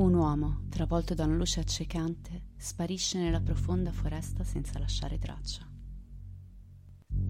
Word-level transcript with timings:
Un 0.00 0.14
uomo, 0.14 0.62
travolto 0.70 1.12
da 1.12 1.24
una 1.26 1.36
luce 1.36 1.60
accecante, 1.60 2.52
sparisce 2.56 3.18
nella 3.18 3.42
profonda 3.42 3.92
foresta 3.92 4.44
senza 4.44 4.78
lasciare 4.78 5.18
traccia. 5.18 5.68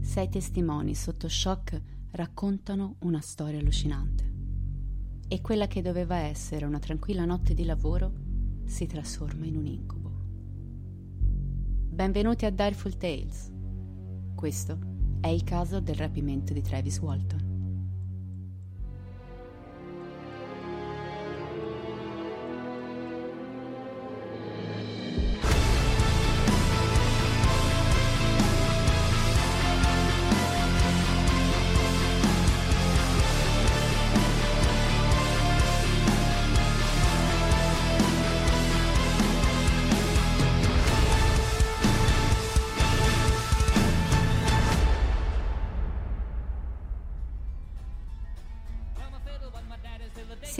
Sei 0.00 0.28
testimoni 0.28 0.94
sotto 0.94 1.28
shock 1.28 1.82
raccontano 2.12 2.94
una 3.00 3.20
storia 3.20 3.58
allucinante. 3.58 4.32
E 5.26 5.40
quella 5.40 5.66
che 5.66 5.82
doveva 5.82 6.18
essere 6.18 6.64
una 6.64 6.78
tranquilla 6.78 7.24
notte 7.24 7.54
di 7.54 7.64
lavoro 7.64 8.12
si 8.66 8.86
trasforma 8.86 9.46
in 9.46 9.56
un 9.56 9.66
incubo. 9.66 10.12
Benvenuti 11.88 12.46
a 12.46 12.50
Direful 12.50 12.96
Tales. 12.96 13.50
Questo 14.36 14.78
è 15.20 15.26
il 15.26 15.42
caso 15.42 15.80
del 15.80 15.96
rapimento 15.96 16.52
di 16.52 16.62
Travis 16.62 17.00
Walton. 17.00 17.39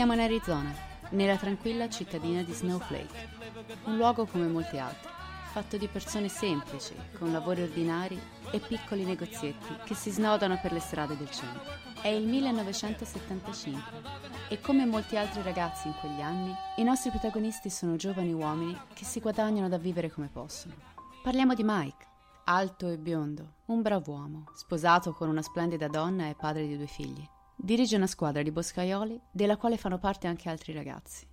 Siamo 0.00 0.14
in 0.14 0.20
Arizona, 0.20 0.74
nella 1.10 1.36
tranquilla 1.36 1.90
cittadina 1.90 2.40
di 2.40 2.54
Snowflake, 2.54 3.28
un 3.84 3.96
luogo 3.96 4.24
come 4.24 4.46
molti 4.46 4.78
altri, 4.78 5.10
fatto 5.52 5.76
di 5.76 5.88
persone 5.88 6.30
semplici, 6.30 6.94
con 7.18 7.30
lavori 7.32 7.60
ordinari 7.60 8.18
e 8.50 8.60
piccoli 8.60 9.04
negozietti 9.04 9.76
che 9.84 9.94
si 9.94 10.08
snodano 10.08 10.58
per 10.58 10.72
le 10.72 10.80
strade 10.80 11.18
del 11.18 11.30
centro. 11.30 11.60
È 12.00 12.08
il 12.08 12.26
1975 12.26 13.82
e 14.48 14.58
come 14.62 14.86
molti 14.86 15.18
altri 15.18 15.42
ragazzi 15.42 15.88
in 15.88 15.94
quegli 16.00 16.22
anni, 16.22 16.54
i 16.76 16.82
nostri 16.82 17.10
protagonisti 17.10 17.68
sono 17.68 17.96
giovani 17.96 18.32
uomini 18.32 18.74
che 18.94 19.04
si 19.04 19.20
guadagnano 19.20 19.68
da 19.68 19.76
vivere 19.76 20.10
come 20.10 20.30
possono. 20.32 20.76
Parliamo 21.22 21.52
di 21.52 21.62
Mike, 21.62 22.06
alto 22.44 22.88
e 22.88 22.96
biondo, 22.96 23.56
un 23.66 23.82
bravo 23.82 24.12
uomo, 24.12 24.44
sposato 24.54 25.12
con 25.12 25.28
una 25.28 25.42
splendida 25.42 25.88
donna 25.88 26.26
e 26.26 26.34
padre 26.34 26.66
di 26.66 26.78
due 26.78 26.86
figli. 26.86 27.28
Dirige 27.62 27.96
una 27.96 28.06
squadra 28.06 28.42
di 28.42 28.50
boscaioli 28.50 29.20
della 29.30 29.58
quale 29.58 29.76
fanno 29.76 29.98
parte 29.98 30.26
anche 30.26 30.48
altri 30.48 30.72
ragazzi. 30.72 31.28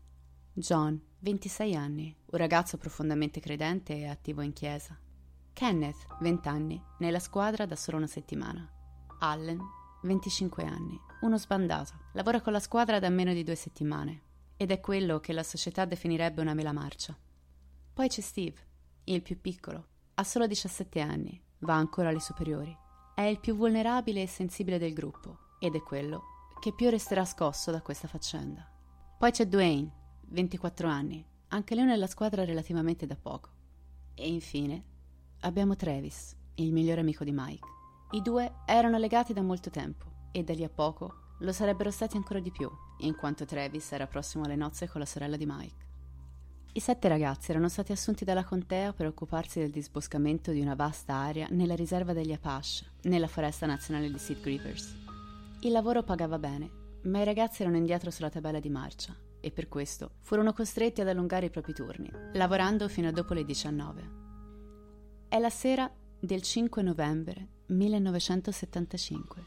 John, 0.52 1.02
26 1.20 1.74
anni, 1.74 2.14
un 2.26 2.38
ragazzo 2.38 2.78
profondamente 2.78 3.40
credente 3.40 3.96
e 3.96 4.08
attivo 4.08 4.42
in 4.42 4.52
chiesa. 4.52 5.00
Kenneth, 5.54 6.06
20 6.20 6.48
anni, 6.50 6.84
nella 7.00 7.20
squadra 7.20 7.66
da 7.66 7.78
solo 7.78 7.96
una 7.96 8.08
settimana. 8.08 8.70
Allen, 9.20 9.58
25 10.04 10.64
anni, 10.66 11.00
uno 11.22 11.38
sbandato, 11.38 11.94
lavora 12.12 12.42
con 12.42 12.52
la 12.52 12.60
squadra 12.60 13.00
da 13.00 13.08
meno 13.08 13.32
di 13.32 13.46
due 13.46 13.56
settimane 13.56 14.24
ed 14.58 14.72
è 14.72 14.82
quello 14.82 15.22
che 15.22 15.32
la 15.32 15.44
società 15.44 15.86
definirebbe 15.86 16.42
una 16.42 16.54
mela 16.54 16.74
marcia. 16.74 17.18
Poi 17.94 18.10
c'è 18.10 18.22
Steve, 18.22 18.58
il 19.06 19.22
più 19.22 19.40
piccolo, 19.40 19.88
ha 20.16 20.24
solo 20.26 20.46
17 20.46 21.00
anni, 21.00 21.42
va 21.60 21.76
ancora 21.76 22.10
alle 22.10 22.20
superiori. 22.20 22.78
È 23.16 23.22
il 23.22 23.40
più 23.40 23.56
vulnerabile 23.56 24.24
e 24.24 24.28
sensibile 24.28 24.78
del 24.78 24.94
gruppo 24.94 25.46
ed 25.60 25.76
è 25.76 25.82
quello 25.82 26.24
che 26.60 26.74
più 26.74 26.90
resterà 26.90 27.26
scosso 27.26 27.72
da 27.72 27.82
questa 27.82 28.08
faccenda. 28.08 28.68
Poi 29.18 29.32
c'è 29.32 29.48
Dwayne, 29.48 29.92
24 30.28 30.88
anni, 30.88 31.26
anche 31.50 31.76
lui 31.76 31.86
nella 31.86 32.08
squadra 32.08 32.44
relativamente 32.44 33.06
da 33.06 33.16
poco. 33.16 33.50
E 34.14 34.28
infine 34.28 34.84
abbiamo 35.42 35.76
Travis, 35.76 36.36
il 36.56 36.72
migliore 36.72 37.02
amico 37.02 37.24
di 37.24 37.32
Mike. 37.34 37.68
I 38.12 38.22
due 38.22 38.52
erano 38.66 38.98
legati 38.98 39.34
da 39.34 39.42
molto 39.42 39.70
tempo 39.70 40.06
e 40.32 40.44
da 40.44 40.54
lì 40.54 40.64
a 40.64 40.70
poco 40.70 41.26
lo 41.40 41.52
sarebbero 41.52 41.92
stati 41.92 42.18
ancora 42.18 42.40
di 42.40 42.52
più, 42.52 42.70
in 43.00 43.16
quanto 43.16 43.46
Travis 43.46 43.92
era 43.92 44.08
prossimo 44.08 44.44
alle 44.44 44.56
nozze 44.56 44.88
con 44.88 45.00
la 45.00 45.06
sorella 45.06 45.38
di 45.38 45.46
Mike. 45.46 45.86
I 46.74 46.80
sette 46.80 47.08
ragazzi 47.08 47.50
erano 47.50 47.70
stati 47.70 47.92
assunti 47.92 48.24
dalla 48.24 48.44
contea 48.44 48.94
per 48.94 49.08
occuparsi 49.08 49.60
del 49.60 49.72
disboscamento 49.72 50.52
di 50.52 50.62
una 50.62 50.76
vasta 50.76 51.16
area 51.16 51.48
nella 51.50 51.76
riserva 51.76 52.14
degli 52.14 52.34
Apache, 52.34 52.86
nella 53.04 53.28
foresta 53.28 53.66
nazionale 53.66 54.12
di 54.12 54.20
Sid 54.20 54.42
Grievers. 54.42 55.07
Il 55.62 55.72
lavoro 55.72 56.04
pagava 56.04 56.38
bene, 56.38 56.70
ma 57.06 57.20
i 57.20 57.24
ragazzi 57.24 57.64
erano 57.64 57.78
indietro 57.78 58.12
sulla 58.12 58.30
tabella 58.30 58.60
di 58.60 58.70
marcia 58.70 59.16
e 59.40 59.50
per 59.50 59.68
questo 59.68 60.12
furono 60.22 60.54
costretti 60.54 61.02
ad 61.02 61.08
allungare 61.08 61.48
i 61.48 61.50
propri 61.50 61.74
turni, 61.74 62.12
lavorando 62.34 62.88
fino 62.88 63.08
a 63.08 63.12
dopo 63.12 63.34
le 63.34 63.44
19. 63.44 64.10
È 65.28 65.40
la 65.40 65.50
sera 65.50 65.92
del 66.20 66.44
5 66.44 66.84
novembre 66.84 67.48
1975. 67.68 69.44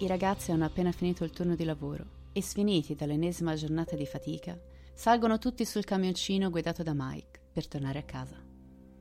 I 0.00 0.06
ragazzi 0.06 0.52
hanno 0.52 0.66
appena 0.66 0.92
finito 0.92 1.24
il 1.24 1.30
turno 1.30 1.54
di 1.54 1.64
lavoro 1.64 2.04
e 2.32 2.42
sfiniti 2.42 2.94
dall'ennesima 2.94 3.54
giornata 3.54 3.96
di 3.96 4.04
fatica, 4.04 4.60
salgono 4.92 5.38
tutti 5.38 5.64
sul 5.64 5.84
camioncino 5.84 6.50
guidato 6.50 6.82
da 6.82 6.92
Mike 6.94 7.40
per 7.50 7.66
tornare 7.66 8.00
a 8.00 8.04
casa. 8.04 8.36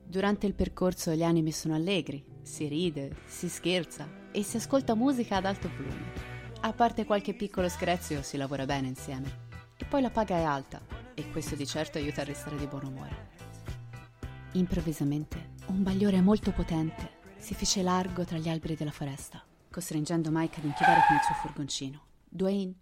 Durante 0.06 0.48
il 0.48 0.54
percorso 0.54 1.12
gli 1.12 1.24
animi 1.24 1.52
sono 1.52 1.76
allegri, 1.76 2.24
si 2.44 2.68
ride, 2.68 3.18
si 3.26 3.50
scherza 3.50 4.22
e 4.34 4.44
si 4.44 4.58
ascolta 4.58 4.96
musica 4.96 5.38
ad 5.38 5.46
alto 5.46 5.70
volume. 5.70 6.12
A 6.62 6.74
parte 6.74 7.06
qualche 7.06 7.34
piccolo 7.34 7.70
screzio 7.70 8.22
si 8.24 8.36
lavora 8.36 8.66
bene 8.66 8.88
insieme. 8.88 9.52
E 9.78 9.86
poi 9.86 10.02
la 10.02 10.10
paga 10.10 10.36
è 10.36 10.44
alta 10.44 10.82
e 11.14 11.30
questo 11.30 11.56
di 11.56 11.66
certo 11.66 11.98
aiuta 11.98 12.22
a 12.22 12.26
restare 12.26 12.58
di 12.58 12.66
buon 12.66 12.86
umore. 12.86 13.32
Improvvisamente 14.54 15.52
un 15.68 15.84
bagliore 15.84 16.22
molto 16.22 16.52
potente 16.52 17.22
si 17.38 17.54
fece 17.54 17.84
largo 17.84 18.24
tra 18.24 18.38
gli 18.38 18.50
alberi 18.50 18.76
della 18.76 18.92
foresta, 18.92 19.44
costringendo 19.70 20.30
Mike 20.32 20.60
ad 20.60 20.66
inchiodare 20.66 21.02
con 21.08 21.16
il 21.16 21.22
suo 21.24 21.36
furgoncino. 21.36 22.02
Dwayne 22.30 22.74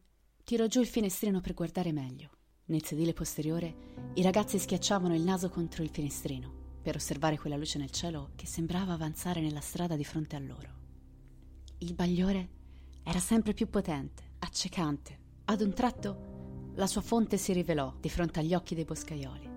tirò 0.44 0.68
giù 0.68 0.80
il 0.80 0.88
finestrino 0.88 1.42
per 1.42 1.54
guardare 1.54 1.92
meglio. 1.92 2.30
Nel 2.66 2.86
sedile 2.86 3.14
posteriore 3.14 3.76
i 4.14 4.22
ragazzi 4.22 4.58
schiacciavano 4.58 5.16
il 5.16 5.24
naso 5.24 5.50
contro 5.50 5.84
il 5.84 5.90
finestrino 5.90 6.78
per 6.82 6.96
osservare 6.96 7.38
quella 7.38 7.58
luce 7.58 7.78
nel 7.78 7.92
cielo 7.92 8.30
che 8.36 8.46
sembrava 8.46 8.94
avanzare 8.94 9.42
nella 9.42 9.60
strada 9.60 9.96
di 9.96 10.04
fronte 10.04 10.36
a 10.36 10.40
loro. 10.40 10.81
Il 11.84 11.96
bagliore 11.96 12.50
era 13.02 13.18
sempre 13.18 13.56
più 13.56 13.68
potente, 13.68 14.34
accecante. 14.38 15.18
Ad 15.46 15.62
un 15.62 15.74
tratto 15.74 16.74
la 16.76 16.86
sua 16.86 17.02
fonte 17.02 17.38
si 17.38 17.54
rivelò 17.54 17.92
di 18.00 18.08
fronte 18.08 18.40
agli 18.40 18.54
occhi 18.54 18.76
dei 18.76 18.86
boscaioli. 18.86 19.50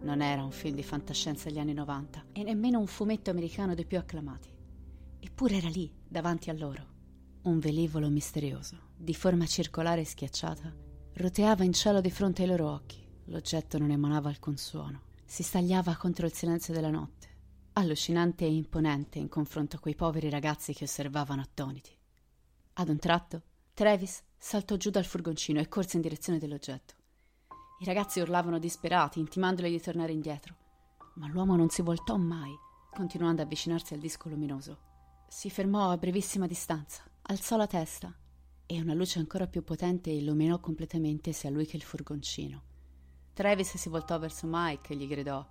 Non 0.00 0.20
era 0.20 0.42
un 0.42 0.50
film 0.50 0.74
di 0.74 0.82
fantascienza 0.82 1.48
degli 1.48 1.60
anni 1.60 1.74
90 1.74 2.26
e 2.32 2.42
nemmeno 2.42 2.80
un 2.80 2.88
fumetto 2.88 3.30
americano 3.30 3.76
dei 3.76 3.86
più 3.86 3.98
acclamati. 3.98 4.52
Eppure 5.20 5.56
era 5.56 5.68
lì, 5.68 5.88
davanti 6.08 6.50
a 6.50 6.54
loro. 6.54 6.86
Un 7.42 7.60
velivolo 7.60 8.08
misterioso, 8.08 8.76
di 8.96 9.14
forma 9.14 9.46
circolare 9.46 10.00
e 10.00 10.06
schiacciata, 10.06 10.74
roteava 11.12 11.62
in 11.62 11.72
cielo 11.72 12.00
di 12.00 12.10
fronte 12.10 12.42
ai 12.42 12.48
loro 12.48 12.68
occhi. 12.68 13.00
L'oggetto 13.26 13.78
non 13.78 13.92
emanava 13.92 14.28
alcun 14.28 14.56
suono 14.56 15.06
si 15.30 15.42
stagliava 15.42 15.94
contro 15.96 16.24
il 16.24 16.32
silenzio 16.32 16.72
della 16.72 16.88
notte, 16.88 17.27
allucinante 17.78 18.44
e 18.44 18.52
imponente 18.52 19.18
in 19.18 19.28
confronto 19.28 19.76
a 19.76 19.78
quei 19.78 19.94
poveri 19.94 20.28
ragazzi 20.30 20.72
che 20.74 20.84
osservavano 20.84 21.40
attoniti. 21.40 21.96
Ad 22.74 22.88
un 22.88 22.98
tratto, 22.98 23.42
Travis 23.72 24.22
saltò 24.36 24.76
giù 24.76 24.90
dal 24.90 25.04
furgoncino 25.04 25.60
e 25.60 25.68
corse 25.68 25.96
in 25.96 26.02
direzione 26.02 26.38
dell'oggetto. 26.38 26.94
I 27.80 27.84
ragazzi 27.84 28.18
urlavano 28.18 28.58
disperati, 28.58 29.20
intimandole 29.20 29.70
di 29.70 29.80
tornare 29.80 30.12
indietro. 30.12 30.56
Ma 31.14 31.28
l'uomo 31.28 31.54
non 31.54 31.68
si 31.68 31.82
voltò 31.82 32.16
mai, 32.16 32.52
continuando 32.90 33.42
ad 33.42 33.46
avvicinarsi 33.46 33.94
al 33.94 34.00
disco 34.00 34.28
luminoso. 34.28 34.78
Si 35.28 35.48
fermò 35.48 35.90
a 35.90 35.96
brevissima 35.96 36.46
distanza, 36.46 37.04
alzò 37.22 37.56
la 37.56 37.66
testa 37.66 38.12
e 38.66 38.80
una 38.80 38.94
luce 38.94 39.18
ancora 39.18 39.46
più 39.46 39.62
potente 39.62 40.10
illuminò 40.10 40.58
completamente 40.58 41.32
sia 41.32 41.50
lui 41.50 41.66
che 41.66 41.76
il 41.76 41.82
furgoncino. 41.82 42.62
Travis 43.32 43.76
si 43.76 43.88
voltò 43.88 44.18
verso 44.18 44.46
Mike 44.48 44.92
e 44.92 44.96
gli 44.96 45.06
gridò: 45.06 45.46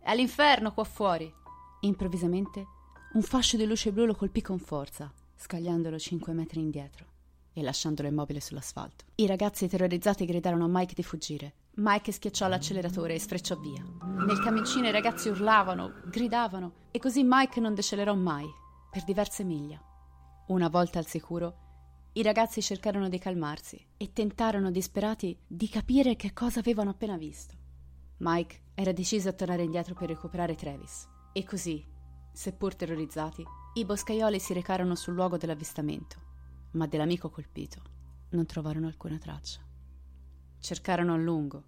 È 0.00 0.14
l'inferno 0.14 0.72
qua 0.72 0.84
fuori! 0.84 1.32
Improvvisamente 1.80 2.66
un 3.12 3.22
fascio 3.22 3.56
di 3.56 3.64
luce 3.64 3.92
blu 3.92 4.04
lo 4.04 4.14
colpì 4.16 4.42
con 4.42 4.58
forza, 4.58 5.12
scagliandolo 5.36 5.96
cinque 5.96 6.32
metri 6.32 6.58
indietro 6.58 7.06
e 7.52 7.62
lasciandolo 7.62 8.08
immobile 8.08 8.40
sull'asfalto. 8.40 9.04
I 9.14 9.26
ragazzi 9.26 9.68
terrorizzati 9.68 10.24
gridarono 10.24 10.64
a 10.64 10.68
Mike 10.68 10.94
di 10.94 11.04
fuggire. 11.04 11.54
Mike 11.76 12.10
schiacciò 12.10 12.48
l'acceleratore 12.48 13.14
e 13.14 13.20
sfrecciò 13.20 13.56
via. 13.56 13.84
Nel 14.02 14.40
camioncino 14.40 14.88
i 14.88 14.92
ragazzi 14.92 15.28
urlavano, 15.28 16.00
gridavano 16.06 16.72
e 16.90 16.98
così 16.98 17.22
Mike 17.24 17.60
non 17.60 17.74
decelerò 17.74 18.14
mai, 18.16 18.46
per 18.90 19.04
diverse 19.04 19.44
miglia. 19.44 19.80
Una 20.48 20.68
volta 20.68 20.98
al 20.98 21.06
sicuro, 21.06 21.66
i 22.14 22.22
ragazzi 22.22 22.60
cercarono 22.60 23.08
di 23.08 23.20
calmarsi 23.20 23.80
e 23.96 24.12
tentarono 24.12 24.72
disperati 24.72 25.38
di 25.46 25.68
capire 25.68 26.16
che 26.16 26.32
cosa 26.32 26.58
avevano 26.58 26.90
appena 26.90 27.16
visto. 27.16 27.54
Mike 28.18 28.62
era 28.74 28.90
deciso 28.90 29.28
a 29.28 29.32
tornare 29.32 29.62
indietro 29.62 29.94
per 29.94 30.08
recuperare 30.08 30.56
Travis 30.56 31.08
e 31.32 31.44
così, 31.44 31.84
seppur 32.32 32.74
terrorizzati, 32.74 33.44
i 33.74 33.84
boscaioli 33.84 34.38
si 34.38 34.52
recarono 34.52 34.94
sul 34.94 35.14
luogo 35.14 35.36
dell'avvistamento, 35.36 36.16
ma 36.72 36.86
dell'amico 36.86 37.30
colpito 37.30 37.82
non 38.30 38.46
trovarono 38.46 38.86
alcuna 38.86 39.18
traccia. 39.18 39.60
Cercarono 40.58 41.14
a 41.14 41.16
lungo, 41.16 41.62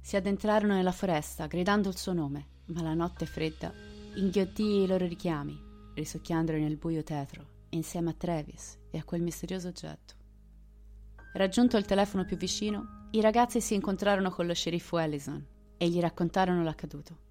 si 0.00 0.16
addentrarono 0.16 0.74
nella 0.74 0.92
foresta 0.92 1.46
gridando 1.46 1.88
il 1.88 1.96
suo 1.96 2.12
nome, 2.12 2.46
ma 2.66 2.82
la 2.82 2.94
notte 2.94 3.26
fredda 3.26 3.72
inghiottì 4.16 4.82
i 4.82 4.86
loro 4.86 5.06
richiami, 5.06 5.60
risucchiandoli 5.94 6.60
nel 6.60 6.76
buio 6.76 7.02
tetro 7.02 7.54
insieme 7.70 8.10
a 8.10 8.14
Travis 8.14 8.78
e 8.90 8.98
a 8.98 9.04
quel 9.04 9.22
misterioso 9.22 9.68
oggetto. 9.68 10.14
Raggiunto 11.34 11.76
il 11.76 11.84
telefono 11.84 12.24
più 12.24 12.36
vicino, 12.36 13.08
i 13.10 13.20
ragazzi 13.20 13.60
si 13.60 13.74
incontrarono 13.74 14.30
con 14.30 14.46
lo 14.46 14.54
sceriffo 14.54 14.98
Ellison 14.98 15.44
e 15.76 15.88
gli 15.88 16.00
raccontarono 16.00 16.62
l'accaduto. 16.62 17.24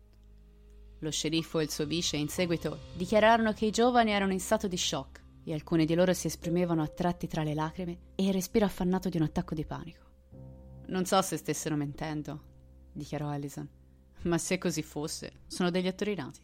Lo 1.06 1.12
sceriffo 1.12 1.60
e 1.60 1.64
il 1.66 1.70
suo 1.70 1.86
vice 1.86 2.18
in 2.18 2.30
seguito 2.30 2.80
dichiararono 2.96 3.54
che 3.54 3.68
i 3.68 3.70
giovani 3.70 4.10
erano 4.10 4.34
in 4.34 4.40
stato 4.40 4.68
di 4.68 4.76
shock 4.76 5.22
e 5.44 5.54
alcuni 5.54 5.86
di 5.86 5.94
loro 5.94 6.14
si 6.14 6.26
esprimevano 6.26 6.82
a 6.82 6.88
tratti 6.88 7.28
tra 7.28 7.44
le 7.44 7.54
lacrime 7.54 7.98
e 8.16 8.26
il 8.26 8.34
respiro 8.34 8.66
affannato 8.66 9.08
di 9.08 9.18
un 9.18 9.22
attacco 9.22 9.54
di 9.54 9.66
panico. 9.66 10.04
Non 10.88 11.06
so 11.06 11.22
se 11.22 11.38
stessero 11.38 11.76
mentendo, 11.76 12.42
dichiarò 12.92 13.32
Ellison, 13.32 13.70
ma 14.24 14.40
se 14.40 14.58
così 14.58 14.82
fosse, 14.82 15.42
sono 15.46 15.70
degli 15.70 15.86
attori 15.86 16.16
nati. 16.16 16.42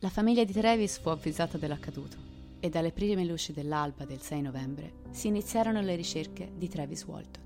La 0.00 0.10
famiglia 0.10 0.44
di 0.44 0.52
Travis 0.52 0.98
fu 0.98 1.08
avvisata 1.08 1.56
dell'accaduto 1.56 2.18
e 2.60 2.68
dalle 2.68 2.92
prime 2.92 3.24
luci 3.24 3.54
dell'alba 3.54 4.04
del 4.04 4.20
6 4.20 4.42
novembre 4.42 4.92
si 5.12 5.28
iniziarono 5.28 5.80
le 5.80 5.96
ricerche 5.96 6.52
di 6.54 6.68
Travis 6.68 7.04
Walton. 7.04 7.42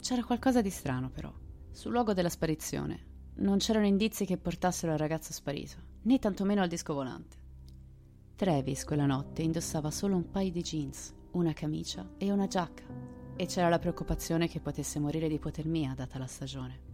C'era 0.00 0.22
qualcosa 0.22 0.62
di 0.62 0.70
strano 0.70 1.10
però. 1.10 1.34
Sul 1.72 1.90
luogo 1.90 2.14
della 2.14 2.28
sparizione 2.28 3.07
non 3.38 3.58
c'erano 3.58 3.86
indizi 3.86 4.24
che 4.24 4.36
portassero 4.36 4.92
al 4.92 4.98
ragazzo 4.98 5.32
sparito, 5.32 5.76
né 6.02 6.18
tantomeno 6.18 6.62
al 6.62 6.68
disco 6.68 6.94
volante. 6.94 7.36
Travis 8.36 8.84
quella 8.84 9.06
notte 9.06 9.42
indossava 9.42 9.90
solo 9.90 10.16
un 10.16 10.30
paio 10.30 10.50
di 10.50 10.62
jeans, 10.62 11.12
una 11.32 11.52
camicia 11.52 12.08
e 12.18 12.30
una 12.30 12.46
giacca, 12.46 12.84
e 13.36 13.46
c'era 13.46 13.68
la 13.68 13.78
preoccupazione 13.78 14.48
che 14.48 14.60
potesse 14.60 14.98
morire 14.98 15.28
di 15.28 15.34
ipotermia 15.34 15.94
data 15.94 16.18
la 16.18 16.26
stagione. 16.26 16.86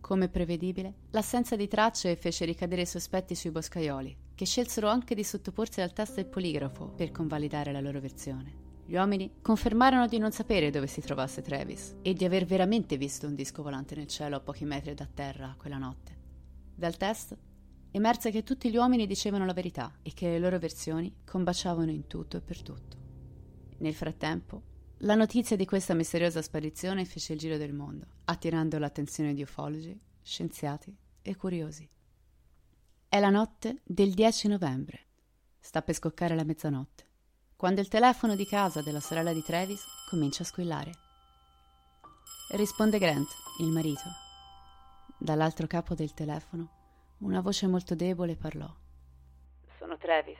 Come 0.00 0.28
prevedibile, 0.28 0.94
l'assenza 1.10 1.56
di 1.56 1.66
tracce 1.66 2.16
fece 2.16 2.44
ricadere 2.44 2.82
i 2.82 2.86
sospetti 2.86 3.34
sui 3.34 3.50
boscaioli, 3.50 4.16
che 4.34 4.44
scelsero 4.44 4.88
anche 4.88 5.14
di 5.14 5.24
sottoporsi 5.24 5.80
al 5.80 5.92
test 5.92 6.16
del 6.16 6.26
poligrafo 6.26 6.88
per 6.88 7.10
convalidare 7.10 7.72
la 7.72 7.80
loro 7.80 8.00
versione. 8.00 8.65
Gli 8.88 8.94
uomini 8.94 9.38
confermarono 9.42 10.06
di 10.06 10.18
non 10.18 10.30
sapere 10.30 10.70
dove 10.70 10.86
si 10.86 11.00
trovasse 11.00 11.42
Travis 11.42 11.96
e 12.02 12.14
di 12.14 12.24
aver 12.24 12.44
veramente 12.44 12.96
visto 12.96 13.26
un 13.26 13.34
disco 13.34 13.64
volante 13.64 13.96
nel 13.96 14.06
cielo 14.06 14.36
a 14.36 14.40
pochi 14.40 14.64
metri 14.64 14.94
da 14.94 15.08
terra 15.12 15.56
quella 15.58 15.76
notte. 15.76 16.16
Dal 16.72 16.96
test 16.96 17.36
emerse 17.90 18.30
che 18.30 18.44
tutti 18.44 18.70
gli 18.70 18.76
uomini 18.76 19.08
dicevano 19.08 19.44
la 19.44 19.52
verità 19.52 19.92
e 20.02 20.12
che 20.14 20.28
le 20.28 20.38
loro 20.38 20.60
versioni 20.60 21.12
combaciavano 21.24 21.90
in 21.90 22.06
tutto 22.06 22.36
e 22.36 22.40
per 22.40 22.62
tutto. 22.62 22.96
Nel 23.78 23.94
frattempo, 23.94 24.62
la 24.98 25.16
notizia 25.16 25.56
di 25.56 25.66
questa 25.66 25.94
misteriosa 25.94 26.40
sparizione 26.40 27.04
fece 27.04 27.32
il 27.32 27.40
giro 27.40 27.56
del 27.56 27.72
mondo, 27.72 28.06
attirando 28.26 28.78
l'attenzione 28.78 29.34
di 29.34 29.42
ufologi, 29.42 29.98
scienziati 30.22 30.96
e 31.22 31.34
curiosi. 31.34 31.88
È 33.08 33.18
la 33.18 33.30
notte 33.30 33.80
del 33.82 34.14
10 34.14 34.46
novembre. 34.46 35.00
Sta 35.58 35.82
per 35.82 35.96
scoccare 35.96 36.36
la 36.36 36.44
mezzanotte, 36.44 37.06
quando 37.56 37.80
il 37.80 37.88
telefono 37.88 38.36
di 38.36 38.46
casa 38.46 38.82
della 38.82 39.00
sorella 39.00 39.32
di 39.32 39.42
Travis 39.42 39.82
comincia 40.10 40.42
a 40.42 40.46
squillare. 40.46 40.92
Risponde 42.50 42.98
Grant, 42.98 43.28
il 43.60 43.68
marito. 43.68 44.04
Dall'altro 45.16 45.66
capo 45.66 45.94
del 45.94 46.12
telefono, 46.12 46.68
una 47.20 47.40
voce 47.40 47.66
molto 47.66 47.94
debole 47.94 48.36
parlò. 48.36 48.68
Sono 49.78 49.96
Travis. 49.96 50.38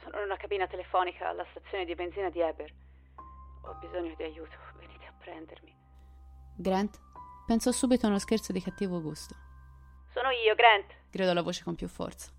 Sono 0.00 0.18
in 0.18 0.24
una 0.26 0.36
cabina 0.36 0.68
telefonica 0.68 1.28
alla 1.28 1.44
stazione 1.50 1.84
di 1.84 1.94
benzina 1.96 2.30
di 2.30 2.40
Eber. 2.40 2.72
Ho 3.62 3.74
bisogno 3.80 4.14
di 4.14 4.22
aiuto. 4.22 4.56
Venite 4.78 5.06
a 5.06 5.12
prendermi. 5.18 5.74
Grant 6.56 7.00
pensò 7.46 7.72
subito 7.72 8.06
a 8.06 8.10
uno 8.10 8.20
scherzo 8.20 8.52
di 8.52 8.62
cattivo 8.62 9.02
gusto. 9.02 9.34
Sono 10.12 10.30
io, 10.30 10.54
Grant 10.54 10.94
gridò 11.10 11.32
la 11.32 11.42
voce 11.42 11.64
con 11.64 11.74
più 11.74 11.88
forza. 11.88 12.30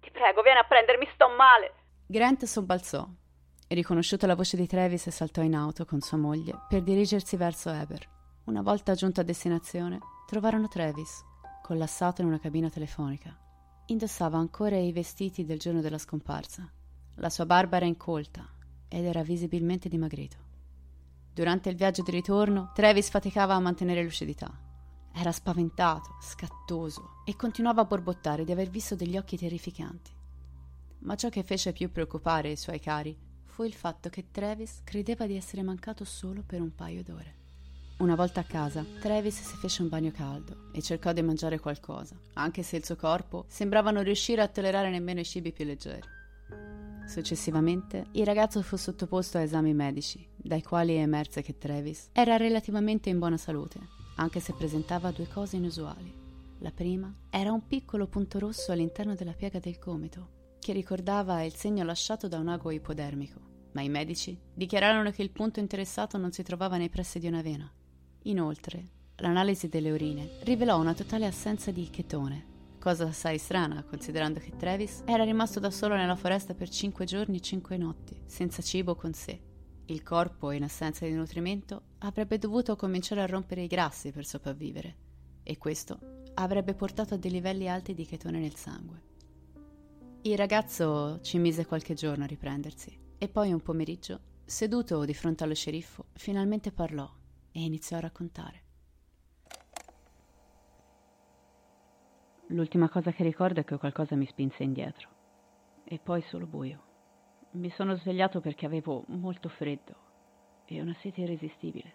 Ti 0.00 0.10
prego, 0.10 0.40
vieni 0.40 0.58
a 0.58 0.64
prendermi, 0.64 1.06
sto 1.12 1.28
male. 1.28 1.83
Grant 2.06 2.44
sobbalzò 2.44 3.08
e, 3.66 3.74
riconosciuta 3.74 4.26
la 4.26 4.34
voce 4.34 4.58
di 4.58 4.66
Travis, 4.66 5.08
saltò 5.08 5.40
in 5.40 5.54
auto 5.54 5.86
con 5.86 6.02
sua 6.02 6.18
moglie 6.18 6.54
per 6.68 6.82
dirigersi 6.82 7.36
verso 7.36 7.70
Eber. 7.70 8.06
Una 8.44 8.60
volta 8.60 8.94
giunto 8.94 9.22
a 9.22 9.24
destinazione, 9.24 10.00
trovarono 10.26 10.68
Travis, 10.68 11.24
collassato 11.62 12.20
in 12.20 12.28
una 12.28 12.38
cabina 12.38 12.68
telefonica. 12.68 13.34
Indossava 13.86 14.36
ancora 14.36 14.76
i 14.76 14.92
vestiti 14.92 15.46
del 15.46 15.58
giorno 15.58 15.80
della 15.80 15.96
scomparsa. 15.96 16.70
La 17.16 17.30
sua 17.30 17.46
barba 17.46 17.76
era 17.76 17.86
incolta 17.86 18.46
ed 18.86 19.06
era 19.06 19.22
visibilmente 19.22 19.88
dimagrito. 19.88 20.36
Durante 21.32 21.70
il 21.70 21.76
viaggio 21.76 22.02
di 22.02 22.10
ritorno, 22.10 22.70
Travis 22.74 23.08
faticava 23.08 23.54
a 23.54 23.60
mantenere 23.60 24.02
lucidità. 24.02 24.52
Era 25.10 25.32
spaventato, 25.32 26.16
scattoso 26.20 27.22
e 27.24 27.34
continuava 27.34 27.80
a 27.80 27.86
borbottare 27.86 28.44
di 28.44 28.52
aver 28.52 28.68
visto 28.68 28.94
degli 28.94 29.16
occhi 29.16 29.38
terrificanti. 29.38 30.22
Ma 31.04 31.16
ciò 31.16 31.30
che 31.30 31.42
fece 31.42 31.72
più 31.72 31.90
preoccupare 31.90 32.50
i 32.50 32.56
suoi 32.56 32.80
cari 32.80 33.16
fu 33.44 33.62
il 33.62 33.72
fatto 33.72 34.10
che 34.10 34.26
Travis 34.30 34.80
credeva 34.84 35.26
di 35.26 35.36
essere 35.36 35.62
mancato 35.62 36.04
solo 36.04 36.42
per 36.44 36.60
un 36.60 36.74
paio 36.74 37.02
d'ore. 37.02 37.42
Una 37.98 38.14
volta 38.14 38.40
a 38.40 38.44
casa, 38.44 38.84
Travis 39.00 39.40
si 39.40 39.56
fece 39.56 39.82
un 39.82 39.88
bagno 39.88 40.10
caldo 40.10 40.70
e 40.72 40.82
cercò 40.82 41.12
di 41.12 41.22
mangiare 41.22 41.60
qualcosa, 41.60 42.16
anche 42.34 42.62
se 42.62 42.76
il 42.76 42.84
suo 42.84 42.96
corpo 42.96 43.44
sembrava 43.48 43.90
non 43.90 44.02
riuscire 44.02 44.42
a 44.42 44.48
tollerare 44.48 44.90
nemmeno 44.90 45.20
i 45.20 45.24
cibi 45.24 45.52
più 45.52 45.64
leggeri. 45.64 46.08
Successivamente, 47.06 48.06
il 48.12 48.26
ragazzo 48.26 48.62
fu 48.62 48.76
sottoposto 48.76 49.38
a 49.38 49.42
esami 49.42 49.72
medici, 49.72 50.26
dai 50.36 50.62
quali 50.62 50.94
emerse 50.94 51.42
che 51.42 51.56
Travis 51.56 52.08
era 52.12 52.36
relativamente 52.36 53.10
in 53.10 53.18
buona 53.18 53.36
salute 53.36 54.02
anche 54.16 54.40
se 54.40 54.52
presentava 54.52 55.10
due 55.10 55.28
cose 55.28 55.56
inusuali. 55.56 56.12
La 56.58 56.70
prima 56.70 57.12
era 57.30 57.52
un 57.52 57.66
piccolo 57.66 58.06
punto 58.06 58.38
rosso 58.38 58.72
all'interno 58.72 59.14
della 59.14 59.32
piega 59.32 59.58
del 59.58 59.78
gomito, 59.78 60.42
che 60.64 60.72
ricordava 60.72 61.42
il 61.42 61.54
segno 61.54 61.84
lasciato 61.84 62.26
da 62.26 62.38
un 62.38 62.48
ago 62.48 62.70
ipodermico, 62.70 63.38
ma 63.72 63.82
i 63.82 63.90
medici 63.90 64.34
dichiararono 64.54 65.10
che 65.10 65.20
il 65.20 65.28
punto 65.28 65.60
interessato 65.60 66.16
non 66.16 66.32
si 66.32 66.42
trovava 66.42 66.78
nei 66.78 66.88
pressi 66.88 67.18
di 67.18 67.26
una 67.26 67.42
vena. 67.42 67.70
Inoltre, 68.22 68.82
l'analisi 69.16 69.68
delle 69.68 69.90
urine 69.90 70.38
rivelò 70.44 70.80
una 70.80 70.94
totale 70.94 71.26
assenza 71.26 71.70
di 71.70 71.90
chetone, 71.90 72.46
cosa 72.78 73.04
assai 73.04 73.36
strana 73.36 73.82
considerando 73.82 74.40
che 74.40 74.56
Travis 74.56 75.02
era 75.04 75.24
rimasto 75.24 75.60
da 75.60 75.70
solo 75.70 75.96
nella 75.96 76.16
foresta 76.16 76.54
per 76.54 76.70
cinque 76.70 77.04
giorni 77.04 77.36
e 77.36 77.42
cinque 77.42 77.76
notti, 77.76 78.18
senza 78.24 78.62
cibo 78.62 78.94
con 78.94 79.12
sé 79.12 79.38
il 79.88 80.02
corpo, 80.02 80.50
in 80.50 80.62
assenza 80.62 81.04
di 81.04 81.12
nutrimento, 81.12 81.82
avrebbe 81.98 82.38
dovuto 82.38 82.74
cominciare 82.74 83.20
a 83.20 83.26
rompere 83.26 83.64
i 83.64 83.66
grassi 83.66 84.12
per 84.12 84.24
sopravvivere 84.24 84.96
e 85.42 85.58
questo 85.58 85.98
avrebbe 86.32 86.72
portato 86.72 87.12
a 87.12 87.16
dei 87.18 87.30
livelli 87.30 87.68
alti 87.68 87.92
di 87.92 88.06
chetone 88.06 88.38
nel 88.38 88.54
sangue. 88.54 89.12
Il 90.26 90.38
ragazzo 90.38 91.20
ci 91.20 91.36
mise 91.36 91.66
qualche 91.66 91.92
giorno 91.92 92.24
a 92.24 92.26
riprendersi 92.26 92.98
e 93.18 93.28
poi 93.28 93.52
un 93.52 93.60
pomeriggio, 93.60 94.20
seduto 94.46 95.04
di 95.04 95.12
fronte 95.12 95.44
allo 95.44 95.54
sceriffo, 95.54 96.06
finalmente 96.14 96.72
parlò 96.72 97.06
e 97.52 97.60
iniziò 97.60 97.98
a 97.98 98.00
raccontare. 98.00 98.62
L'ultima 102.46 102.88
cosa 102.88 103.12
che 103.12 103.22
ricordo 103.22 103.60
è 103.60 103.64
che 103.64 103.76
qualcosa 103.76 104.16
mi 104.16 104.24
spinse 104.24 104.62
indietro 104.62 105.10
e 105.84 105.98
poi 105.98 106.22
solo 106.22 106.46
buio. 106.46 106.82
Mi 107.50 107.68
sono 107.68 107.94
svegliato 107.94 108.40
perché 108.40 108.64
avevo 108.64 109.04
molto 109.08 109.50
freddo 109.50 109.94
e 110.64 110.80
una 110.80 110.96
sete 111.02 111.20
irresistibile. 111.20 111.94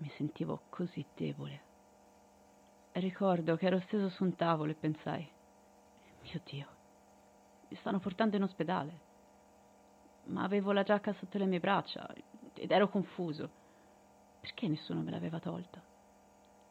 mi 0.00 0.10
sentivo 0.10 0.64
così 0.68 1.06
debole. 1.16 1.62
Ricordo 2.92 3.56
che 3.56 3.64
ero 3.64 3.80
steso 3.80 4.10
su 4.10 4.24
un 4.24 4.36
tavolo 4.36 4.72
e 4.72 4.74
pensai, 4.74 5.38
mio 6.22 6.40
Dio, 6.44 6.66
mi 7.68 7.76
stanno 7.76 7.98
portando 7.98 8.36
in 8.36 8.42
ospedale. 8.42 9.08
Ma 10.24 10.42
avevo 10.42 10.72
la 10.72 10.82
giacca 10.82 11.12
sotto 11.14 11.38
le 11.38 11.46
mie 11.46 11.60
braccia 11.60 12.08
ed 12.54 12.70
ero 12.70 12.88
confuso. 12.88 13.58
Perché 14.40 14.68
nessuno 14.68 15.02
me 15.02 15.10
l'aveva 15.10 15.38
tolta? 15.38 15.82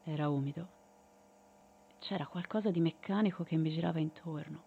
Era 0.04 0.30
umido. 0.30 0.78
C'era 2.00 2.26
qualcosa 2.28 2.72
di 2.72 2.80
meccanico 2.80 3.44
che 3.44 3.58
mi 3.58 3.70
girava 3.72 4.00
intorno, 4.00 4.64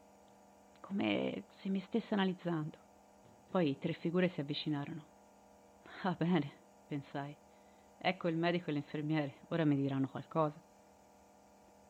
come 0.80 1.44
se 1.60 1.68
mi 1.68 1.80
stesse 1.80 2.14
analizzando. 2.14 2.76
Poi 3.50 3.78
tre 3.78 3.94
figure 3.94 4.28
si 4.30 4.40
avvicinarono. 4.40 5.04
Ah 6.02 6.14
bene, 6.18 6.50
pensai. 6.88 7.34
Ecco 7.98 8.28
il 8.28 8.36
medico 8.36 8.70
e 8.70 8.72
l'infermiere, 8.72 9.34
ora 9.48 9.64
mi 9.64 9.76
diranno 9.76 10.08
qualcosa. 10.08 10.60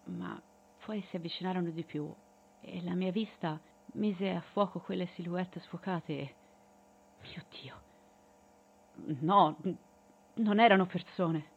Ma 0.04 0.40
poi 0.84 1.00
si 1.02 1.16
avvicinarono 1.16 1.70
di 1.70 1.84
più 1.84 2.12
e 2.62 2.82
la 2.82 2.94
mia 2.94 3.10
vista 3.10 3.60
mise 3.94 4.30
a 4.30 4.40
fuoco 4.40 4.78
quelle 4.80 5.06
silhouette 5.14 5.60
sfocate 5.60 6.12
e... 6.12 6.34
Mio 7.22 7.44
Dio! 7.50 7.80
No, 9.20 9.56
non 10.34 10.60
erano 10.60 10.86
persone. 10.86 11.50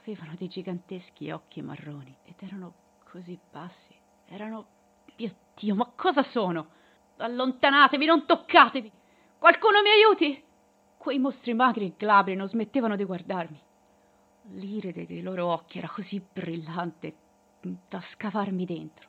Avevano 0.00 0.34
dei 0.36 0.48
giganteschi 0.48 1.30
occhi 1.30 1.60
marroni 1.62 2.16
ed 2.24 2.34
erano 2.38 2.74
così 3.04 3.38
bassi. 3.50 3.94
Erano... 4.26 4.66
Mio 5.16 5.34
Dio, 5.54 5.74
ma 5.74 5.90
cosa 5.96 6.22
sono? 6.22 6.68
Allontanatevi, 7.16 8.04
non 8.04 8.26
toccatevi! 8.26 8.92
Qualcuno 9.38 9.82
mi 9.82 9.90
aiuti! 9.90 10.44
Quei 10.96 11.18
mostri 11.18 11.54
magri 11.54 11.86
e 11.86 11.94
glabri 11.96 12.34
non 12.34 12.48
smettevano 12.48 12.96
di 12.96 13.04
guardarmi. 13.04 13.60
L'iride 14.52 15.06
dei 15.06 15.22
loro 15.22 15.46
occhi 15.46 15.78
era 15.78 15.88
così 15.88 16.22
brillante 16.32 17.14
da 17.88 18.02
scavarmi 18.12 18.64
dentro. 18.64 19.07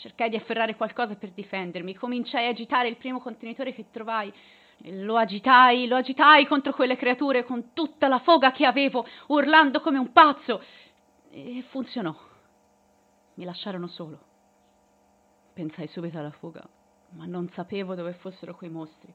Cercai 0.00 0.30
di 0.30 0.36
afferrare 0.36 0.76
qualcosa 0.76 1.14
per 1.14 1.30
difendermi, 1.30 1.94
cominciai 1.94 2.46
a 2.46 2.50
agitare 2.50 2.88
il 2.88 2.96
primo 2.96 3.20
contenitore 3.20 3.74
che 3.74 3.90
trovai. 3.90 4.32
Lo 4.84 5.18
agitai, 5.18 5.86
lo 5.86 5.96
agitai 5.96 6.46
contro 6.46 6.72
quelle 6.72 6.96
creature 6.96 7.44
con 7.44 7.74
tutta 7.74 8.08
la 8.08 8.18
foga 8.20 8.50
che 8.50 8.64
avevo, 8.64 9.06
urlando 9.26 9.82
come 9.82 9.98
un 9.98 10.10
pazzo. 10.10 10.62
E 11.30 11.62
funzionò. 11.68 12.16
Mi 13.34 13.44
lasciarono 13.44 13.88
solo. 13.88 14.18
Pensai 15.52 15.86
subito 15.88 16.18
alla 16.18 16.30
fuga, 16.30 16.66
ma 17.10 17.26
non 17.26 17.50
sapevo 17.50 17.94
dove 17.94 18.14
fossero 18.14 18.54
quei 18.54 18.70
mostri. 18.70 19.12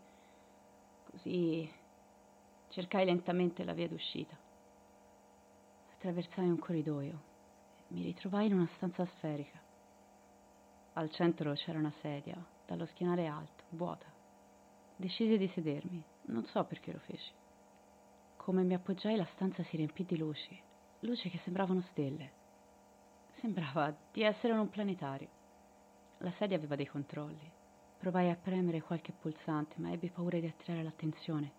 Così 1.10 1.68
cercai 2.70 3.06
lentamente 3.06 3.64
la 3.64 3.74
via 3.74 3.88
d'uscita. 3.88 4.38
Attraversai 5.96 6.48
un 6.48 6.60
corridoio 6.60 7.22
e 7.90 7.94
mi 7.96 8.04
ritrovai 8.04 8.46
in 8.46 8.54
una 8.54 8.70
stanza 8.76 9.04
sferica. 9.18 9.65
Al 10.98 11.12
centro 11.12 11.52
c'era 11.56 11.78
una 11.78 11.92
sedia, 12.00 12.38
dallo 12.66 12.86
schienale 12.86 13.28
alto, 13.28 13.64
vuota. 13.72 14.06
Decisi 14.96 15.38
di 15.38 15.50
sedermi, 15.50 16.02
non 16.28 16.46
so 16.46 16.64
perché 16.64 16.94
lo 16.94 17.00
feci. 17.00 17.34
Come 18.38 18.64
mi 18.64 18.76
appoggiai 18.76 19.18
la 19.18 19.28
stanza 19.34 19.62
si 19.64 19.76
riempì 19.76 20.06
di 20.06 20.18
luci, 20.18 20.58
luci 21.02 21.30
che 21.30 21.42
sembravano 21.44 21.82
stelle. 21.92 22.32
Sembrava 23.42 23.94
di 24.10 24.22
essere 24.22 24.54
in 24.54 24.60
un 24.60 24.70
planetario. 24.70 25.28
La 26.20 26.32
sedia 26.38 26.56
aveva 26.56 26.78
dei 26.78 26.88
controlli. 26.88 27.52
Provai 27.98 28.30
a 28.30 28.38
premere 28.38 28.82
qualche 28.82 29.12
pulsante, 29.12 29.76
ma 29.80 29.92
ebbi 29.92 30.10
paura 30.10 30.40
di 30.40 30.48
attirare 30.48 30.82
l'attenzione. 30.82 31.52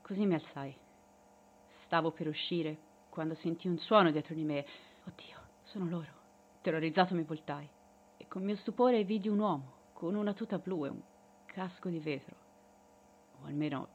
Così 0.00 0.24
mi 0.24 0.34
alzai. 0.34 0.76
Stavo 1.86 2.12
per 2.12 2.28
uscire 2.28 2.78
quando 3.08 3.34
sentii 3.34 3.68
un 3.68 3.78
suono 3.78 4.12
dietro 4.12 4.36
di 4.36 4.44
me. 4.44 4.64
Oddio, 5.06 5.38
sono 5.64 5.86
loro. 5.86 6.12
Terrorizzato 6.60 7.16
mi 7.16 7.24
voltai 7.24 7.68
con 8.28 8.44
mio 8.44 8.56
stupore 8.56 9.04
vidi 9.04 9.28
un 9.28 9.38
uomo 9.38 9.76
con 9.94 10.14
una 10.14 10.34
tuta 10.34 10.58
blu 10.58 10.84
e 10.84 10.90
un 10.90 11.00
casco 11.46 11.88
di 11.88 11.98
vetro. 11.98 12.36
O 13.40 13.46
almeno 13.46 13.88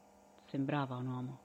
sembrava 0.50 0.96
un 0.96 1.06
uomo. 1.06 1.38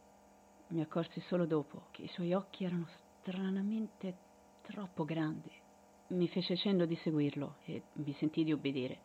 Mi 0.69 0.81
accorsi 0.81 1.21
solo 1.21 1.45
dopo 1.45 1.85
che 1.91 2.01
i 2.01 2.07
suoi 2.09 2.33
occhi 2.33 2.65
erano 2.65 2.87
stranamente 3.21 4.17
troppo 4.63 5.05
grandi. 5.05 5.51
Mi 6.07 6.27
fece 6.27 6.57
cenno 6.57 6.85
di 6.85 6.95
seguirlo 6.95 7.57
e 7.65 7.83
mi 7.93 8.13
sentii 8.13 8.43
di 8.43 8.51
obbedire. 8.51 8.99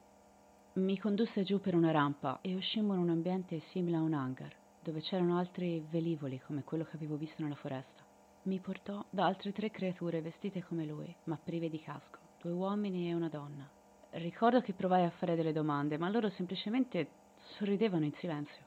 Mi 0.74 0.98
condusse 0.98 1.44
giù 1.44 1.60
per 1.60 1.74
una 1.74 1.92
rampa 1.92 2.40
e 2.40 2.54
uscimmo 2.54 2.94
in 2.94 3.00
un 3.00 3.10
ambiente 3.10 3.60
simile 3.70 3.98
a 3.98 4.02
un 4.02 4.14
hangar, 4.14 4.52
dove 4.82 5.02
c'erano 5.02 5.38
altri 5.38 5.86
velivoli 5.88 6.40
come 6.40 6.64
quello 6.64 6.84
che 6.84 6.96
avevo 6.96 7.16
visto 7.16 7.42
nella 7.42 7.54
foresta. 7.54 8.02
Mi 8.44 8.58
portò 8.58 9.04
da 9.10 9.26
altre 9.26 9.52
tre 9.52 9.70
creature 9.70 10.20
vestite 10.20 10.64
come 10.64 10.84
lui, 10.84 11.14
ma 11.24 11.36
prive 11.36 11.68
di 11.68 11.80
casco 11.80 12.23
due 12.44 12.52
uomini 12.52 13.08
e 13.08 13.14
una 13.14 13.30
donna. 13.30 13.66
Ricordo 14.10 14.60
che 14.60 14.74
provai 14.74 15.04
a 15.04 15.10
fare 15.10 15.34
delle 15.34 15.52
domande, 15.52 15.96
ma 15.96 16.10
loro 16.10 16.28
semplicemente 16.28 17.08
sorridevano 17.56 18.04
in 18.04 18.12
silenzio. 18.12 18.62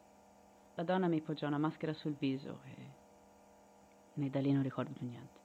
La 0.74 0.84
donna 0.84 1.07
mi 1.07 1.22
poggiò 1.22 1.46
una 1.46 1.60
maschera 1.60 1.93
sul 1.93 2.15
viso 2.17 2.62
e 2.65 2.75
né 4.13 4.29
da 4.31 4.39
lì 4.39 4.51
non 4.51 4.63
ricordo 4.63 4.91
più 4.93 5.05
niente. 5.05 5.39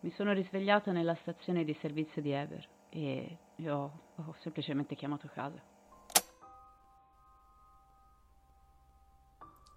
Mi 0.00 0.10
sono 0.12 0.32
risvegliato 0.32 0.90
nella 0.90 1.14
stazione 1.16 1.64
di 1.64 1.74
servizio 1.74 2.22
di 2.22 2.30
Ever 2.30 2.66
e 2.88 3.38
io 3.56 4.00
ho 4.14 4.34
semplicemente 4.38 4.94
chiamato 4.94 5.28
casa. 5.28 5.62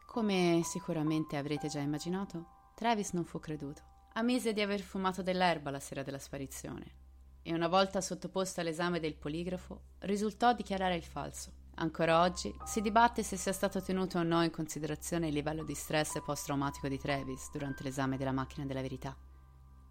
Come 0.06 0.62
sicuramente 0.64 1.36
avrete 1.36 1.68
già 1.68 1.80
immaginato, 1.80 2.72
Travis 2.76 3.12
non 3.12 3.26
fu 3.26 3.42
creduto. 3.42 3.82
Ammise 4.14 4.54
di 4.54 4.62
aver 4.62 4.80
fumato 4.80 5.22
dell'erba 5.22 5.70
la 5.70 5.80
sera 5.82 6.02
della 6.02 6.20
sparizione 6.20 7.03
e 7.44 7.54
una 7.54 7.68
volta 7.68 8.02
sottoposto 8.02 8.62
all'esame 8.62 9.00
del 9.00 9.16
poligrafo 9.16 9.82
risultò 10.00 10.54
dichiarare 10.54 10.96
il 10.96 11.04
falso. 11.04 11.62
Ancora 11.76 12.22
oggi 12.22 12.54
si 12.66 12.82
dibatte 12.82 13.24
se 13.24 13.36
sia 13.36 13.52
stato 13.52 13.82
tenuto 13.82 14.20
o 14.20 14.24
no 14.24 14.44
in 14.44 14.52
considerazione 14.52 15.28
il 15.28 15.34
livello 15.34 15.64
di 15.64 15.74
stress 15.74 16.22
post-traumatico 16.24 16.88
di 16.88 17.00
Travis 17.00 17.50
durante 17.52 17.84
l'esame 17.84 18.16
della 18.16 18.32
macchina 18.32 18.66
della 18.66 18.82
verità. 18.82 19.16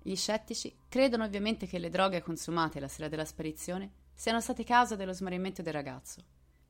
Gli 0.01 0.15
scettici 0.15 0.75
credono 0.89 1.25
ovviamente 1.25 1.67
che 1.67 1.79
le 1.79 1.91
droghe 1.91 2.23
consumate 2.23 2.81
la 2.81 2.89
sera 2.89 3.09
della 3.09 3.25
sparizione 3.25 3.91
siano 4.15 4.41
state 4.41 4.65
causa 4.65 4.97
dello 4.97 5.13
smarrimento 5.13 5.63
del 5.63 5.73
ragazzo 5.73 6.23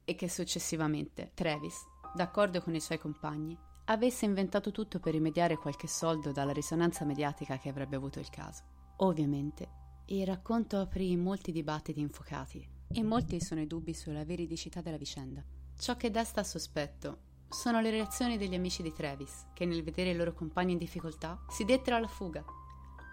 e 0.04 0.14
che 0.14 0.28
successivamente 0.28 1.30
Travis, 1.34 1.76
d'accordo 2.14 2.60
con 2.60 2.74
i 2.74 2.80
suoi 2.80 2.98
compagni, 2.98 3.56
avesse 3.86 4.24
inventato 4.24 4.70
tutto 4.70 4.98
per 4.98 5.12
rimediare 5.12 5.56
qualche 5.56 5.86
soldo 5.86 6.32
dalla 6.32 6.52
risonanza 6.52 7.04
mediatica 7.04 7.58
che 7.58 7.68
avrebbe 7.68 7.96
avuto 7.96 8.18
il 8.18 8.30
caso. 8.30 8.62
Ovviamente 8.96 9.80
il 10.06 10.26
racconto 10.26 10.78
aprì 10.78 11.16
molti 11.16 11.52
dibattiti 11.52 12.00
infuocati 12.00 12.68
e 12.92 13.02
molti 13.02 13.40
sono 13.40 13.60
i 13.60 13.66
dubbi 13.66 13.94
sulla 13.94 14.24
veridicità 14.24 14.80
della 14.80 14.96
vicenda. 14.96 15.42
Ciò 15.78 15.96
che 15.96 16.10
desta 16.10 16.42
sospetto 16.42 17.30
sono 17.48 17.80
le 17.80 17.90
reazioni 17.90 18.36
degli 18.36 18.54
amici 18.54 18.82
di 18.82 18.92
Travis, 18.92 19.46
che 19.54 19.64
nel 19.64 19.82
vedere 19.82 20.10
i 20.10 20.16
loro 20.16 20.32
compagni 20.32 20.72
in 20.72 20.78
difficoltà 20.78 21.44
si 21.48 21.64
dettero 21.64 21.96
alla 21.96 22.08
fuga. 22.08 22.44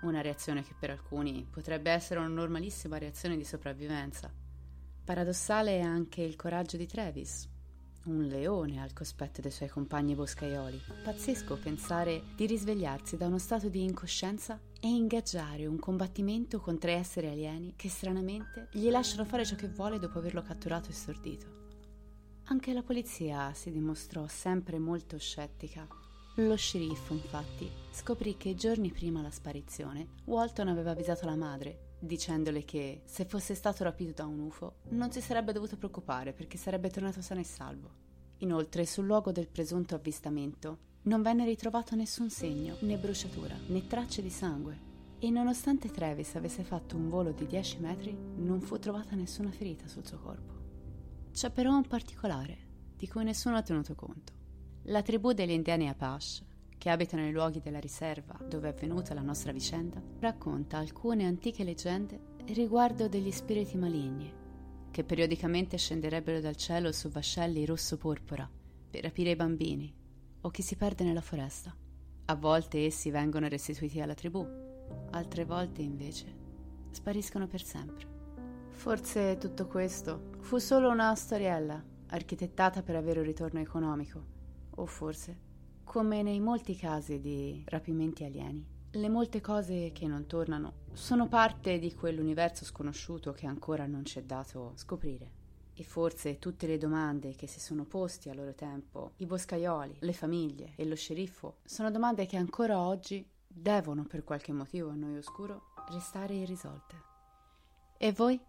Una 0.02 0.22
reazione 0.22 0.64
che 0.64 0.74
per 0.78 0.90
alcuni 0.90 1.48
potrebbe 1.50 1.92
essere 1.92 2.20
una 2.20 2.30
normalissima 2.30 2.98
reazione 2.98 3.38
di 3.38 3.44
sopravvivenza. 3.44 4.34
Paradossale 5.04 5.78
è 5.78 5.82
anche 5.82 6.22
il 6.22 6.36
coraggio 6.36 6.78
di 6.78 6.88
Travis, 6.88 7.48
un 8.10 8.28
leone 8.28 8.82
al 8.82 8.94
cospetto 8.94 9.42
dei 9.42 9.52
suoi 9.52 9.70
compagni 9.70 10.16
boscaioli. 10.16 10.82
Pazzesco 11.04 11.58
pensare 11.58 12.24
di 12.36 12.46
risvegliarsi 12.46 13.18
da 13.18 13.28
uno 13.28 13.38
stato 13.38 13.70
di 13.70 13.84
incoscienza 13.84 14.60
e 14.80 14.88
ingaggiare 14.88 15.66
un 15.66 15.80
combattimento 15.80 16.60
con 16.60 16.78
tre 16.78 16.94
esseri 16.94 17.28
alieni 17.28 17.74
che 17.76 17.90
stranamente 17.90 18.70
gli 18.72 18.90
lasciano 18.90 19.26
fare 19.26 19.46
ciò 19.46 19.56
che 19.56 19.68
vuole 19.68 20.00
dopo 20.00 20.20
averlo 20.20 20.42
catturato 20.42 20.90
e 20.90 20.94
stordito. 20.94 21.58
Anche 22.46 22.74
la 22.74 22.82
polizia 22.82 23.54
si 23.54 23.72
dimostrò 23.72 24.28
sempre 24.28 24.80
molto 24.80 25.18
scettica. 25.20 25.88
Lo 26.36 26.56
sceriffo, 26.56 27.14
infatti, 27.14 27.70
scoprì 27.92 28.38
che 28.38 28.56
giorni 28.56 28.92
prima 28.92 29.22
la 29.22 29.30
sparizione, 29.30 30.08
Walton 30.26 30.70
aveva 30.70 30.92
avvisato 30.92 31.26
la 31.26 31.36
madre, 31.36 31.89
dicendole 32.00 32.64
che 32.64 33.02
se 33.06 33.26
fosse 33.26 33.56
stato 33.56 33.84
rapito 33.84 34.14
da 34.14 34.26
un 34.26 34.40
UFO 34.40 34.78
non 34.90 35.12
si 35.12 35.22
sarebbe 35.22 35.52
dovuto 35.52 35.78
preoccupare 35.78 36.34
perché 36.34 36.58
sarebbe 36.58 36.90
tornato 36.90 37.22
sano 37.22 37.42
e 37.42 37.46
salvo. 37.46 38.08
Inoltre, 38.38 38.86
sul 38.86 39.06
luogo 39.06 39.32
del 39.32 39.48
presunto 39.48 39.96
avvistamento 39.96 40.88
non 41.04 41.22
venne 41.22 41.46
ritrovato 41.46 41.96
nessun 41.96 42.30
segno, 42.30 42.78
né 42.82 42.98
bruciatura, 42.98 43.56
né 43.68 43.86
tracce 43.88 44.22
di 44.22 44.30
sangue. 44.30 44.88
E 45.20 45.30
nonostante 45.30 45.92
Travis 45.92 46.36
avesse 46.36 46.64
fatto 46.64 46.96
un 46.96 47.10
volo 47.10 47.32
di 47.32 47.46
10 47.46 47.80
metri, 47.80 48.18
non 48.36 48.62
fu 48.62 48.80
trovata 48.80 49.16
nessuna 49.16 49.52
ferita 49.52 49.88
sul 49.88 50.06
suo 50.06 50.18
corpo. 50.20 50.54
C'è 51.34 51.50
però 51.52 51.76
un 51.76 51.86
particolare 51.86 52.58
di 52.96 53.08
cui 53.08 53.24
nessuno 53.24 53.58
ha 53.58 53.62
tenuto 53.62 53.96
conto. 53.96 54.34
La 54.84 55.02
tribù 55.02 55.34
degli 55.34 55.52
indiani 55.52 55.90
Apache, 55.90 56.46
che 56.80 56.90
abitano 56.90 57.22
nei 57.22 57.32
luoghi 57.34 57.60
della 57.60 57.80
riserva 57.80 58.40
dove 58.48 58.70
è 58.70 58.72
avvenuta 58.72 59.14
la 59.14 59.22
nostra 59.22 59.52
vicenda, 59.52 60.02
racconta 60.20 60.78
alcune 60.78 61.26
antiche 61.26 61.64
leggende 61.64 62.38
riguardo 62.46 63.08
degli 63.08 63.30
spiriti 63.30 63.78
maligni 63.78 64.34
che 64.90 65.04
periodicamente 65.04 65.78
scenderebbero 65.78 66.40
dal 66.40 66.56
cielo 66.56 66.92
su 66.92 67.10
vascelli 67.10 67.66
rosso-porpora 67.66 68.50
per 68.90 69.04
rapire 69.04 69.32
i 69.32 69.36
bambini 69.36 69.94
o 70.42 70.50
chi 70.50 70.62
si 70.62 70.76
perde 70.76 71.04
nella 71.04 71.22
foresta. 71.22 71.76
A 72.26 72.36
volte 72.36 72.86
essi 72.86 73.12
vengono 73.12 73.48
restituiti 73.48 74.00
alla 74.00 74.16
tribù, 74.16 74.46
altre 75.12 75.46
volte 75.46 75.82
invece 75.82 76.26
spariscono 76.92 77.46
per 77.46 77.62
sempre. 77.62 78.08
Forse 78.70 79.38
tutto 79.38 79.68
questo 79.68 80.32
fu 80.40 80.58
solo 80.58 80.90
una 80.90 81.14
storiella 81.14 81.84
architettata 82.08 82.82
per 82.82 82.96
avere 82.96 83.20
un 83.20 83.26
ritorno 83.26 83.60
economico, 83.60 84.26
o 84.76 84.86
forse, 84.86 85.49
come 85.90 86.22
nei 86.22 86.40
molti 86.40 86.76
casi 86.76 87.20
di 87.20 87.64
rapimenti 87.66 88.24
alieni, 88.24 88.64
le 88.92 89.10
molte 89.10 89.42
cose 89.42 89.92
che 89.92 90.06
non 90.06 90.28
tornano 90.28 90.74
sono 90.94 91.28
parte 91.28 91.80
di 91.80 91.96
quell'universo 91.96 92.64
sconosciuto 92.64 93.32
che 93.32 93.48
ancora 93.48 93.88
non 93.88 94.06
ci 94.06 94.20
è 94.20 94.22
dato 94.22 94.74
scoprire. 94.76 95.32
E 95.74 95.82
forse 95.82 96.38
tutte 96.38 96.68
le 96.68 96.78
domande 96.78 97.34
che 97.34 97.48
si 97.48 97.60
sono 97.60 97.86
posti 97.86 98.30
a 98.30 98.36
loro 98.36 98.54
tempo 98.54 99.14
i 99.16 99.26
boscaioli, 99.26 99.96
le 100.02 100.14
famiglie 100.14 100.74
e 100.76 100.86
lo 100.86 100.94
sceriffo 100.94 101.56
sono 101.66 101.90
domande 101.90 102.28
che 102.28 102.38
ancora 102.38 102.80
oggi 102.80 103.28
devono, 103.48 104.04
per 104.04 104.24
qualche 104.24 104.54
motivo 104.54 104.92
a 104.92 104.96
noi 104.96 105.18
oscuro, 105.18 105.74
restare 105.90 106.36
irrisolte. 106.36 106.96
E 107.98 108.12
voi? 108.12 108.40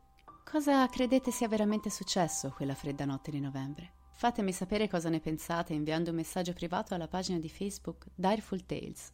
Cosa 0.44 0.87
credete 0.88 1.30
sia 1.30 1.49
veramente 1.49 1.88
successo 1.88 2.50
quella 2.50 2.75
fredda 2.75 3.06
notte 3.06 3.30
di 3.30 3.40
novembre? 3.40 4.00
Fatemi 4.21 4.53
sapere 4.53 4.87
cosa 4.87 5.09
ne 5.09 5.19
pensate 5.19 5.73
inviando 5.73 6.11
un 6.11 6.17
messaggio 6.17 6.53
privato 6.53 6.93
alla 6.93 7.09
pagina 7.09 7.39
di 7.39 7.49
Facebook 7.49 8.05
Direful 8.15 8.67
Tales 8.67 9.11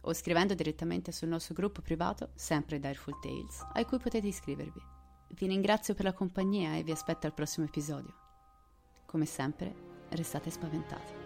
o 0.00 0.14
scrivendo 0.14 0.54
direttamente 0.54 1.12
sul 1.12 1.28
nostro 1.28 1.52
gruppo 1.52 1.82
privato, 1.82 2.30
sempre 2.34 2.80
Direful 2.80 3.20
Tales, 3.20 3.62
a 3.74 3.84
cui 3.84 3.98
potete 3.98 4.28
iscrivervi. 4.28 4.80
Vi 5.28 5.46
ringrazio 5.46 5.92
per 5.92 6.06
la 6.06 6.14
compagnia 6.14 6.74
e 6.74 6.84
vi 6.84 6.90
aspetto 6.90 7.26
al 7.26 7.34
prossimo 7.34 7.66
episodio. 7.66 8.14
Come 9.04 9.26
sempre, 9.26 9.74
restate 10.08 10.48
spaventati. 10.48 11.25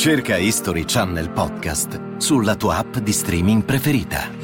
Cerca 0.00 0.36
History 0.36 0.86
Channel 0.86 1.28
Podcast 1.28 2.16
sulla 2.16 2.56
tua 2.56 2.78
app 2.78 2.96
di 3.00 3.12
streaming 3.12 3.62
preferita. 3.62 4.39